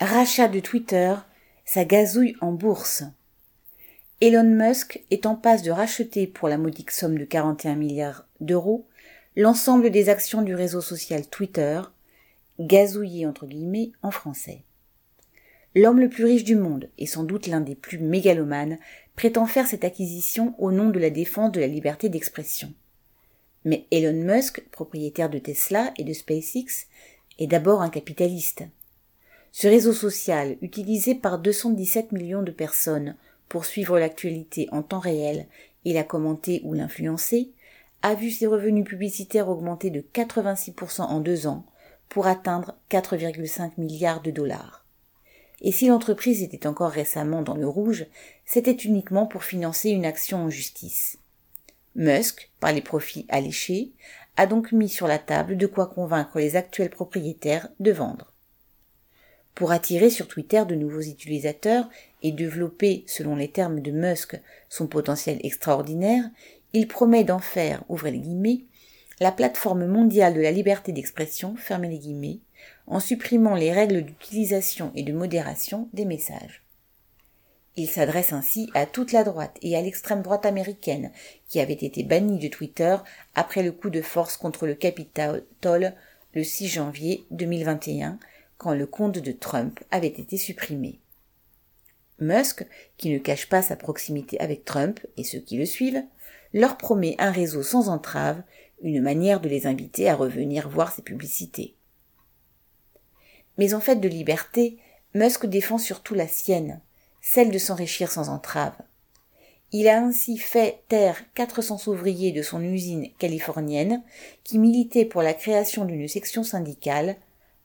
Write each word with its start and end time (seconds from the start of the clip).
Rachat 0.00 0.46
de 0.46 0.60
Twitter, 0.60 1.12
ça 1.64 1.84
gazouille 1.84 2.36
en 2.40 2.52
bourse. 2.52 3.02
Elon 4.20 4.44
Musk 4.44 5.02
est 5.10 5.26
en 5.26 5.34
passe 5.34 5.62
de 5.64 5.72
racheter 5.72 6.28
pour 6.28 6.48
la 6.48 6.56
modique 6.56 6.92
somme 6.92 7.18
de 7.18 7.24
41 7.24 7.74
milliards 7.74 8.24
d'euros 8.38 8.86
l'ensemble 9.34 9.90
des 9.90 10.08
actions 10.08 10.42
du 10.42 10.54
réseau 10.54 10.80
social 10.80 11.26
Twitter, 11.26 11.80
gazouillé 12.60 13.26
entre 13.26 13.46
guillemets 13.46 13.90
en 14.00 14.12
français. 14.12 14.62
L'homme 15.74 15.98
le 15.98 16.08
plus 16.08 16.24
riche 16.24 16.44
du 16.44 16.54
monde, 16.54 16.88
et 16.96 17.06
sans 17.06 17.24
doute 17.24 17.48
l'un 17.48 17.60
des 17.60 17.74
plus 17.74 17.98
mégalomanes, 17.98 18.78
prétend 19.16 19.46
faire 19.46 19.66
cette 19.66 19.84
acquisition 19.84 20.54
au 20.58 20.70
nom 20.70 20.90
de 20.90 21.00
la 21.00 21.10
défense 21.10 21.50
de 21.50 21.60
la 21.60 21.66
liberté 21.66 22.08
d'expression. 22.08 22.72
Mais 23.64 23.86
Elon 23.90 24.12
Musk, 24.12 24.62
propriétaire 24.70 25.28
de 25.28 25.40
Tesla 25.40 25.92
et 25.96 26.04
de 26.04 26.12
SpaceX, 26.12 26.86
est 27.40 27.48
d'abord 27.48 27.82
un 27.82 27.90
capitaliste. 27.90 28.62
Ce 29.52 29.66
réseau 29.66 29.92
social, 29.92 30.56
utilisé 30.60 31.14
par 31.14 31.38
217 31.38 32.12
millions 32.12 32.42
de 32.42 32.50
personnes 32.50 33.16
pour 33.48 33.64
suivre 33.64 33.98
l'actualité 33.98 34.68
en 34.72 34.82
temps 34.82 34.98
réel 34.98 35.46
et 35.84 35.92
la 35.92 36.04
commenter 36.04 36.60
ou 36.64 36.74
l'influencer, 36.74 37.50
a 38.02 38.14
vu 38.14 38.30
ses 38.30 38.46
revenus 38.46 38.84
publicitaires 38.84 39.48
augmenter 39.48 39.90
de 39.90 40.04
86% 40.14 41.02
en 41.02 41.20
deux 41.20 41.46
ans 41.46 41.64
pour 42.08 42.26
atteindre 42.26 42.76
4,5 42.90 43.72
milliards 43.78 44.22
de 44.22 44.30
dollars. 44.30 44.84
Et 45.60 45.72
si 45.72 45.88
l'entreprise 45.88 46.42
était 46.42 46.66
encore 46.66 46.90
récemment 46.90 47.42
dans 47.42 47.56
le 47.56 47.66
rouge, 47.66 48.06
c'était 48.44 48.70
uniquement 48.70 49.26
pour 49.26 49.42
financer 49.42 49.90
une 49.90 50.04
action 50.04 50.44
en 50.44 50.50
justice. 50.50 51.18
Musk, 51.96 52.50
par 52.60 52.72
les 52.72 52.82
profits 52.82 53.26
alléchés, 53.28 53.90
a 54.36 54.46
donc 54.46 54.70
mis 54.70 54.88
sur 54.88 55.08
la 55.08 55.18
table 55.18 55.56
de 55.56 55.66
quoi 55.66 55.88
convaincre 55.88 56.38
les 56.38 56.54
actuels 56.54 56.90
propriétaires 56.90 57.68
de 57.80 57.90
vendre. 57.90 58.32
Pour 59.58 59.72
attirer 59.72 60.08
sur 60.08 60.28
Twitter 60.28 60.62
de 60.68 60.76
nouveaux 60.76 61.00
utilisateurs 61.00 61.88
et 62.22 62.30
développer, 62.30 63.02
selon 63.08 63.34
les 63.34 63.50
termes 63.50 63.80
de 63.80 63.90
Musk, 63.90 64.40
son 64.68 64.86
potentiel 64.86 65.40
extraordinaire, 65.42 66.22
il 66.74 66.86
promet 66.86 67.24
d'en 67.24 67.40
faire, 67.40 67.82
ouvrez 67.88 68.12
les 68.12 68.20
guillemets, 68.20 68.60
la 69.18 69.32
plateforme 69.32 69.86
mondiale 69.86 70.34
de 70.34 70.40
la 70.40 70.52
liberté 70.52 70.92
d'expression, 70.92 71.56
fermez 71.56 71.88
les 71.88 71.98
guillemets, 71.98 72.38
en 72.86 73.00
supprimant 73.00 73.56
les 73.56 73.72
règles 73.72 74.02
d'utilisation 74.02 74.92
et 74.94 75.02
de 75.02 75.12
modération 75.12 75.88
des 75.92 76.04
messages. 76.04 76.62
Il 77.74 77.88
s'adresse 77.88 78.32
ainsi 78.32 78.70
à 78.74 78.86
toute 78.86 79.10
la 79.10 79.24
droite 79.24 79.58
et 79.60 79.76
à 79.76 79.82
l'extrême 79.82 80.22
droite 80.22 80.46
américaine, 80.46 81.10
qui 81.48 81.58
avait 81.58 81.72
été 81.72 82.04
bannie 82.04 82.38
de 82.38 82.46
Twitter 82.46 82.96
après 83.34 83.64
le 83.64 83.72
coup 83.72 83.90
de 83.90 84.02
force 84.02 84.36
contre 84.36 84.68
le 84.68 84.76
Capitole 84.76 85.42
le 86.34 86.44
6 86.44 86.68
janvier 86.68 87.24
2021, 87.32 88.20
quand 88.58 88.74
le 88.74 88.86
compte 88.86 89.18
de 89.18 89.32
Trump 89.32 89.80
avait 89.90 90.08
été 90.08 90.36
supprimé. 90.36 91.00
Musk, 92.18 92.66
qui 92.96 93.10
ne 93.10 93.18
cache 93.18 93.48
pas 93.48 93.62
sa 93.62 93.76
proximité 93.76 94.38
avec 94.40 94.64
Trump 94.64 95.00
et 95.16 95.24
ceux 95.24 95.38
qui 95.38 95.56
le 95.56 95.64
suivent, 95.64 96.02
leur 96.52 96.76
promet 96.76 97.14
un 97.18 97.30
réseau 97.30 97.62
sans 97.62 97.88
entrave, 97.88 98.42
une 98.82 99.00
manière 99.00 99.40
de 99.40 99.48
les 99.48 99.66
inviter 99.66 100.08
à 100.08 100.16
revenir 100.16 100.68
voir 100.68 100.92
ses 100.92 101.02
publicités. 101.02 101.74
Mais 103.56 103.74
en 103.74 103.80
fait 103.80 103.96
de 103.96 104.08
liberté, 104.08 104.78
Musk 105.14 105.46
défend 105.46 105.78
surtout 105.78 106.14
la 106.14 106.28
sienne, 106.28 106.80
celle 107.20 107.50
de 107.50 107.58
s'enrichir 107.58 108.10
sans 108.10 108.28
entrave. 108.28 108.76
Il 109.70 109.86
a 109.88 110.00
ainsi 110.02 110.38
fait 110.38 110.82
taire 110.88 111.22
400 111.34 111.88
ouvriers 111.88 112.32
de 112.32 112.42
son 112.42 112.62
usine 112.62 113.10
californienne 113.18 114.02
qui 114.42 114.58
militaient 114.58 115.04
pour 115.04 115.22
la 115.22 115.34
création 115.34 115.84
d'une 115.84 116.08
section 116.08 116.42
syndicale 116.42 117.16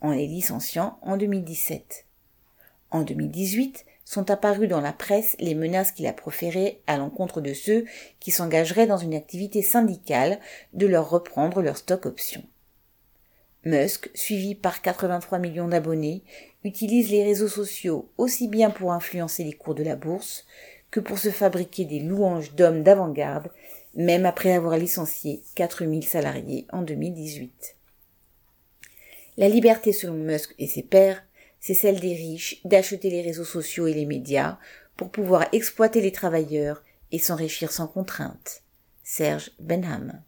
en 0.00 0.12
les 0.12 0.26
licenciant 0.26 0.98
en 1.02 1.16
2017. 1.16 2.06
En 2.90 3.02
2018, 3.02 3.84
sont 4.06 4.30
apparues 4.30 4.68
dans 4.68 4.80
la 4.80 4.92
presse 4.92 5.36
les 5.40 5.54
menaces 5.54 5.90
qu'il 5.90 6.06
a 6.06 6.12
proférées 6.12 6.80
à 6.86 6.96
l'encontre 6.96 7.40
de 7.40 7.52
ceux 7.52 7.84
qui 8.20 8.30
s'engageraient 8.30 8.86
dans 8.86 8.96
une 8.96 9.14
activité 9.14 9.62
syndicale 9.62 10.38
de 10.72 10.86
leur 10.86 11.10
reprendre 11.10 11.60
leur 11.60 11.76
stock 11.76 12.06
option. 12.06 12.42
Musk, 13.64 14.08
suivi 14.14 14.54
par 14.54 14.80
83 14.80 15.40
millions 15.40 15.66
d'abonnés, 15.66 16.22
utilise 16.62 17.10
les 17.10 17.24
réseaux 17.24 17.48
sociaux 17.48 18.08
aussi 18.16 18.46
bien 18.46 18.70
pour 18.70 18.92
influencer 18.92 19.42
les 19.42 19.52
cours 19.52 19.74
de 19.74 19.82
la 19.82 19.96
bourse 19.96 20.46
que 20.92 21.00
pour 21.00 21.18
se 21.18 21.30
fabriquer 21.30 21.84
des 21.84 21.98
louanges 21.98 22.54
d'hommes 22.54 22.84
d'avant-garde, 22.84 23.50
même 23.96 24.24
après 24.24 24.52
avoir 24.52 24.76
licencié 24.76 25.42
4000 25.56 26.06
salariés 26.06 26.66
en 26.72 26.82
2018. 26.82 27.76
La 29.36 29.48
liberté 29.48 29.92
selon 29.92 30.14
Musk 30.14 30.54
et 30.58 30.66
ses 30.66 30.82
pairs 30.82 31.22
c'est 31.60 31.74
celle 31.74 31.98
des 31.98 32.14
riches 32.14 32.60
d'acheter 32.64 33.10
les 33.10 33.22
réseaux 33.22 33.44
sociaux 33.44 33.86
et 33.86 33.94
les 33.94 34.06
médias 34.06 34.58
pour 34.96 35.10
pouvoir 35.10 35.46
exploiter 35.52 36.00
les 36.00 36.12
travailleurs 36.12 36.82
et 37.12 37.18
s'enrichir 37.18 37.72
sans 37.72 37.88
contrainte. 37.88 38.62
Serge 39.02 39.50
Benham. 39.58 40.22